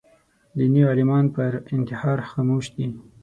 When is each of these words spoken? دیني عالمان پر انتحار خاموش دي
دیني 0.57 0.81
عالمان 0.89 1.25
پر 1.35 1.53
انتحار 1.75 2.19
خاموش 2.29 2.65
دي 2.75 2.87